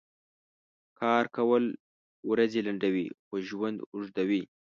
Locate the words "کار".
0.99-1.23